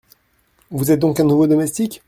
Vous 0.71 0.89
êtes 0.89 0.97
donc 0.97 1.19
un 1.19 1.25
nouveau 1.25 1.45
domestique? 1.45 1.99